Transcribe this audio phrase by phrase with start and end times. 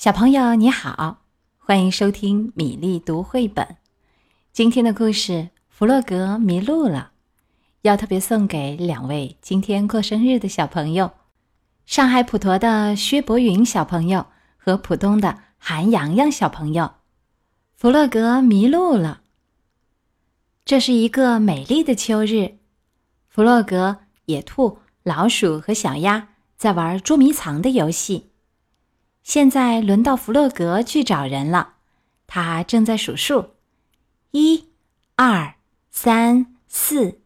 [0.00, 1.24] 小朋友你好，
[1.58, 3.76] 欢迎收听米粒读绘本。
[4.50, 7.10] 今天的故事，弗洛格迷路了，
[7.82, 11.10] 要特别送给两位今天过生日的小朋友：
[11.84, 14.24] 上海普陀的薛博云小朋友
[14.56, 16.94] 和浦东的韩洋洋小朋友。
[17.76, 19.20] 弗洛格迷路了。
[20.64, 22.56] 这是一个美丽的秋日，
[23.28, 28.29] 弗洛格、野兔、老鼠和小鸭在玩捉迷藏的游戏。
[29.22, 31.74] 现在轮到弗洛格去找人了，
[32.26, 33.50] 他正在数数，
[34.30, 34.66] 一、
[35.16, 35.54] 二、
[35.90, 37.20] 三、四。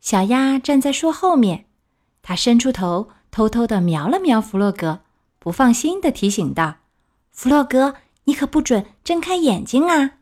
[0.00, 1.64] 小鸭站在树后面，
[2.22, 5.00] 它伸出头，偷偷地瞄了瞄弗洛格，
[5.38, 6.76] 不放心的提醒道
[7.32, 10.18] ：“弗洛格，你可不准睁开眼睛啊！”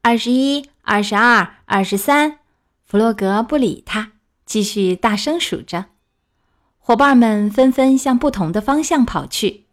[0.00, 2.38] 二十一、二十二、二十三。
[2.86, 4.12] 弗洛格不理他，
[4.46, 5.84] 继续大声数着。
[6.78, 9.66] 伙伴们纷纷向不同的方向跑去。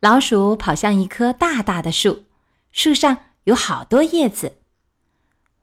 [0.00, 2.24] 老鼠跑向一棵大大的树，
[2.70, 4.58] 树上有好多叶子。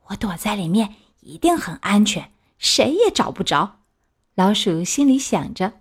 [0.07, 3.77] 我躲在里面一定很安全，谁也找不着。
[4.35, 5.79] 老鼠心里想着，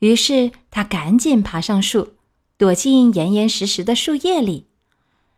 [0.00, 2.16] 于是它赶紧爬上树，
[2.58, 4.68] 躲进严严实实的树叶里。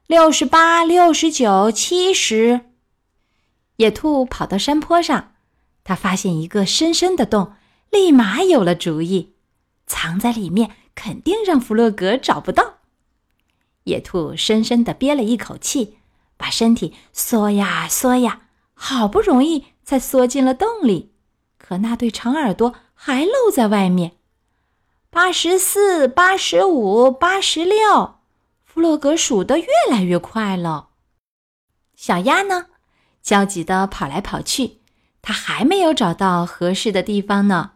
[0.09, 2.62] 六十八、六十九、七十。
[3.77, 5.35] 野兔跑到山坡上，
[5.85, 7.53] 它发现一个深深的洞，
[7.91, 9.35] 立马有了主意，
[9.87, 10.73] 藏在里面。
[11.03, 12.75] 肯定让弗洛格找不到。
[13.84, 15.97] 野兔深深地憋了一口气，
[16.37, 18.42] 把身体缩呀缩呀，
[18.75, 21.15] 好不容易才缩进了洞里。
[21.57, 24.19] 可那对长耳朵还露在外面。
[25.09, 28.17] 八十四、八十五、八十六，
[28.62, 30.91] 弗洛格数得越来越快了。
[31.97, 32.67] 小鸭呢，
[33.23, 34.81] 焦急地跑来跑去，
[35.23, 37.70] 它还没有找到合适的地方呢。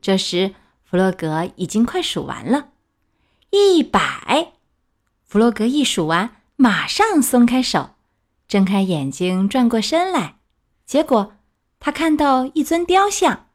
[0.00, 0.54] 这时。
[0.92, 2.72] 弗洛格已经快数完了，
[3.48, 4.52] 一百。
[5.24, 7.92] 弗洛格一数完，马上松开手，
[8.46, 10.36] 睁开眼睛，转过身来。
[10.84, 11.36] 结果
[11.80, 13.46] 他看到一尊雕像，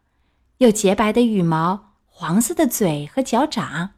[0.58, 3.92] 有洁白的羽毛、黄色的嘴和脚掌。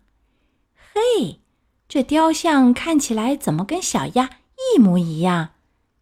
[0.94, 1.40] 嘿，
[1.88, 4.32] 这雕像看起来怎么跟小鸭
[4.76, 5.52] 一模一样？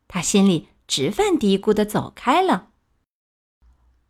[0.07, 2.69] 他心里直犯嘀咕的走开了。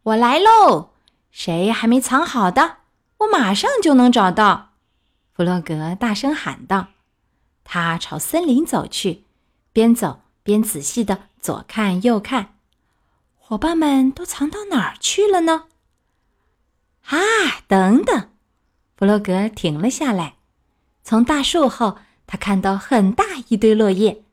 [0.03, 0.91] 我来喽，
[1.29, 2.76] 谁还没藏好的？
[3.19, 4.73] 我马上就能找到，
[5.33, 6.89] 弗洛格大声喊道。
[7.63, 9.23] 他朝森林走去，
[9.73, 12.55] 边走边仔细的左看右看。
[13.35, 15.65] 伙伴们都藏到哪儿去了呢？
[17.05, 17.17] 啊，
[17.67, 18.29] 等等！
[18.95, 20.35] 弗洛格停了下来。
[21.03, 24.23] 从大树后，他看到很大一堆落叶，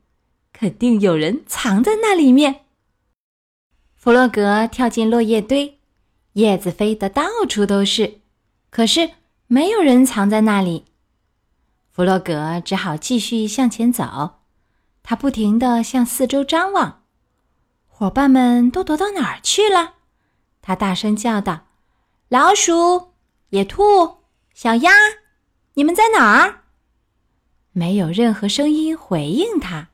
[0.51, 2.65] 肯定有人藏在那里面。
[3.95, 5.79] 弗洛格跳进落叶堆，
[6.33, 8.19] 叶子飞得到处都是。
[8.75, 9.11] 可是
[9.47, 10.83] 没有人藏在那里，
[11.93, 14.41] 弗洛格只好继续向前走。
[15.01, 17.05] 他不停地向四周张望，
[17.87, 19.93] 伙伴们都躲到哪儿去了？
[20.61, 21.67] 他大声叫道
[22.27, 23.13] ：“老鼠、
[23.51, 24.17] 野兔、
[24.53, 24.91] 小鸭，
[25.75, 26.65] 你们在哪儿？”
[27.71, 29.87] 没有任何声音回应他。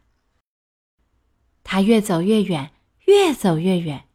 [1.64, 2.72] 他越走越远，
[3.06, 4.06] 越走越远。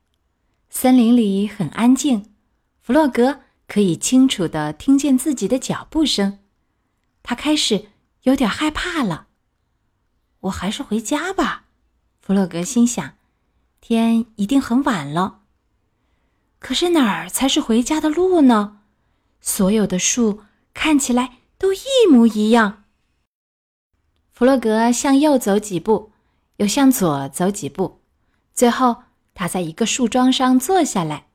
[0.69, 2.35] 森林里很安静，
[2.81, 3.43] 弗洛格。
[3.67, 6.39] 可以清楚的听见自己的脚步声，
[7.23, 7.87] 他开始
[8.23, 9.27] 有点害怕了。
[10.41, 11.65] 我还是回家吧，
[12.21, 13.15] 弗洛格心想。
[13.81, 15.41] 天一定很晚了。
[16.59, 18.81] 可是哪儿才是回家的路呢？
[19.41, 20.43] 所有的树
[20.75, 22.85] 看起来都一模一样。
[24.33, 26.13] 弗洛格向右走几步，
[26.57, 28.01] 又向左走几步，
[28.53, 29.05] 最后
[29.35, 31.29] 他在一个树桩上坐下来。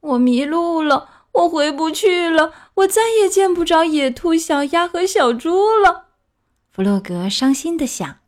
[0.00, 1.15] 我迷路了。
[1.36, 6.06] 我回不去了，我再也见不着野兔、小鸭和小猪了。
[6.70, 8.18] 弗洛格伤心的想。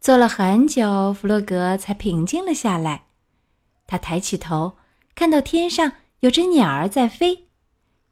[0.00, 3.04] 坐了很久，弗洛格才平静了下来。
[3.86, 4.76] 他抬起头，
[5.14, 7.46] 看到天上有只鸟儿在飞，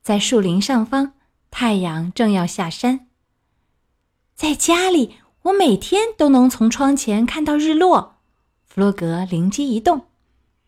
[0.00, 1.14] 在树林上方，
[1.50, 3.08] 太阳正要下山。
[4.34, 8.16] 在家里，我每天都能从窗前看到日落。
[8.66, 10.06] 弗洛格灵机一动，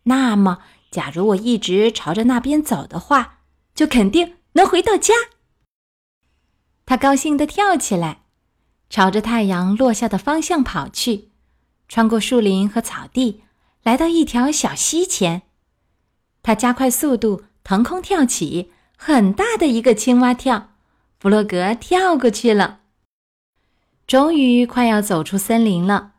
[0.03, 0.59] 那么。
[0.95, 3.39] 假如我一直朝着那边走的话，
[3.73, 5.13] 就肯定能回到家。
[6.85, 8.21] 他高兴地跳起来，
[8.89, 11.31] 朝着太阳落下的方向跑去，
[11.89, 13.43] 穿过树林和草地，
[13.83, 15.41] 来到一条小溪前。
[16.41, 20.75] 他加快速度，腾空跳起，很大的一个青蛙跳，
[21.19, 22.79] 弗洛格跳过去了。
[24.07, 26.13] 终于快要走出森林了，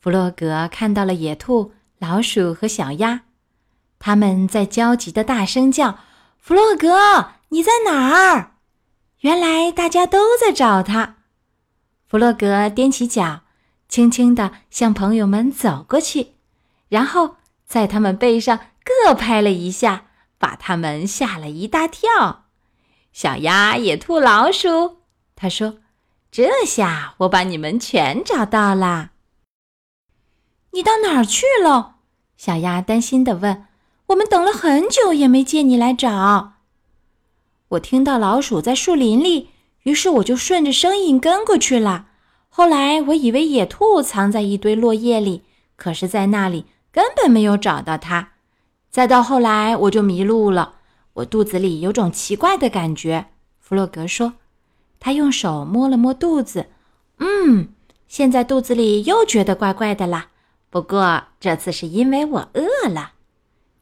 [0.00, 3.25] 弗洛格看到了野兔、老鼠和小鸭。
[3.98, 5.98] 他们在焦急的大声叫
[6.38, 8.52] ：“弗洛格，你在哪儿？”
[9.20, 11.16] 原来大家都在找他。
[12.06, 13.40] 弗洛格踮起脚，
[13.88, 16.34] 轻轻地向朋友们走过去，
[16.88, 20.06] 然后在他们背上各拍了一下，
[20.38, 22.44] 把他们吓了一大跳。
[23.12, 24.98] 小鸭、野兔、老鼠，
[25.34, 25.78] 他说
[26.30, 29.10] ：“这下我把你们全找到了。”
[30.72, 31.96] 你到哪儿去了？
[32.36, 33.66] 小鸭担心地问。
[34.06, 36.54] “我们等了很久也没见你来找。”
[37.70, 39.50] 我听到老鼠在树林里。
[39.82, 42.06] 于是我就顺着声音跟过去了。
[42.48, 45.44] 后来我以为野兔藏在一堆落叶里，
[45.76, 48.32] 可是在那里根本没有找到它。
[48.90, 50.78] 再到后来我就迷路了，
[51.12, 53.26] 我肚子里有种奇怪的感觉。
[53.60, 54.32] 弗洛格说，
[54.98, 56.66] 他用手摸了摸肚子，
[57.18, 57.68] 嗯，
[58.08, 60.30] 现在肚子里又觉得怪怪的啦。
[60.68, 63.12] 不过这次是因为我饿了。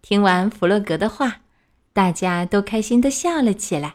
[0.04, 1.40] 听完弗洛格的话，
[1.94, 3.94] 大家都开心地笑了起来。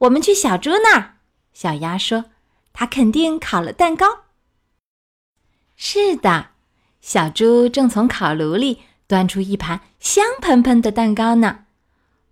[0.00, 1.14] 我们去小猪那儿。
[1.54, 2.26] 小鸭说
[2.74, 4.24] ：“它肯定烤了蛋糕。”
[5.74, 6.48] 是的，
[7.00, 11.60] 小猪正从烤炉里端出一盘香喷喷的蛋糕呢。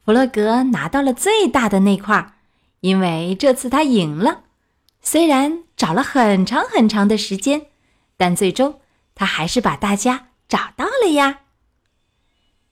[0.05, 2.35] 弗洛格拿到了最大的那块，
[2.81, 4.43] 因为这次他赢了。
[5.01, 7.69] 虽然找了很长很长的时间，
[8.19, 8.81] 但最终
[9.15, 11.41] 他还是把大家找到了呀。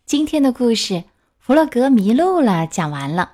[0.05, 0.95] 今天的故事
[1.39, 3.33] 《弗洛格迷路了》讲完了。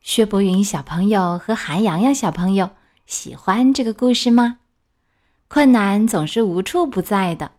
[0.00, 2.70] 薛博云小朋友和韩阳阳小朋友
[3.06, 4.58] 喜欢这个故事吗？
[5.46, 7.52] 困难总是无处不在的，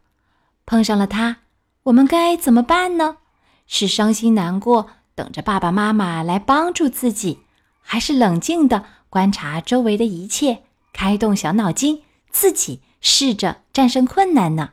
[0.65, 1.37] 碰上了它，
[1.83, 3.17] 我们该怎么办呢？
[3.65, 7.39] 是伤心难过，等着爸爸妈妈来帮助自己，
[7.81, 14.71] 还是冷静地观察周围的一切，开动小脑筋，自己试着战胜困难呢？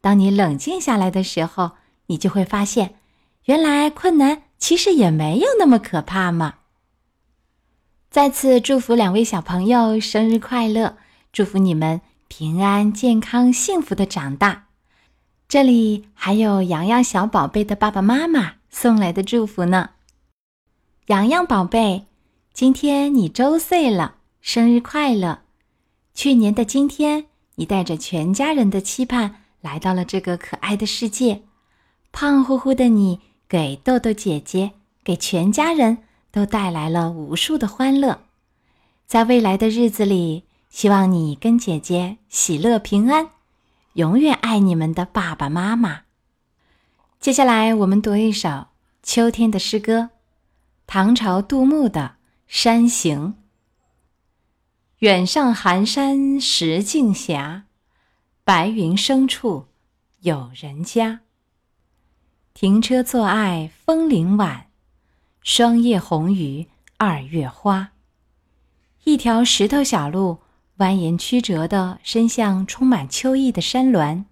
[0.00, 1.72] 当你冷静下来的时候，
[2.06, 2.94] 你就会发现，
[3.48, 6.56] 原来困难其实也没有那么可怕嘛。
[8.10, 10.98] 再次祝福两位小朋友生日快乐！
[11.32, 14.66] 祝福你们平安、健康、幸福的长大。
[15.48, 19.90] 这里还有洋洋小宝贝的爸爸妈妈送来的祝福呢。
[21.06, 22.04] 洋洋宝贝，
[22.52, 25.40] 今天你周岁了，生日快乐！
[26.12, 27.24] 去年的今天，
[27.54, 31.44] 你带着全家人的期盼来到了这个可爱的世界。
[32.10, 34.72] 胖乎乎的你，给豆豆姐姐，
[35.02, 35.98] 给全家人。
[36.30, 38.20] 都带来了无数的欢乐，
[39.06, 43.30] 在未来的日子里，希望你跟姐姐喜乐平安，
[43.94, 46.02] 永远爱你们的爸爸妈妈。
[47.18, 48.66] 接下来，我们读一首
[49.02, 50.10] 秋天的诗歌，
[50.86, 52.00] 唐朝杜牧的
[52.46, 53.28] 《山行》。
[54.98, 57.62] 远上寒山石径斜，
[58.44, 59.68] 白云深处
[60.20, 61.20] 有人家。
[62.60, 64.66] 停车坐爱枫林晚。
[65.42, 66.66] 霜叶红于
[66.96, 67.92] 二月花。
[69.04, 70.38] 一条石头小路
[70.78, 74.24] 蜿蜒曲折地伸向充满秋意的山峦，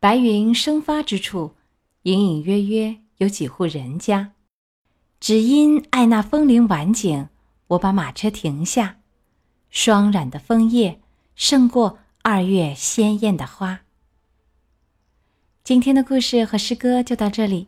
[0.00, 1.54] 白云生发之处，
[2.02, 4.32] 隐隐约约有几户人家。
[5.20, 7.28] 只因爱那枫林晚景，
[7.68, 8.96] 我把马车停下。
[9.70, 11.00] 霜染的枫叶
[11.36, 13.82] 胜过二月鲜艳的花。
[15.66, 17.66] 今天的故事和诗歌就到这里。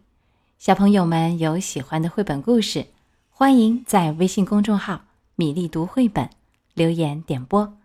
[0.56, 2.86] 小朋友们有喜欢的绘本故事，
[3.28, 6.30] 欢迎在微信公众号“米粒读绘本”
[6.74, 7.76] 留言点播。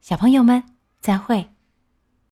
[0.00, 0.64] 小朋友们，
[0.98, 1.51] 再会。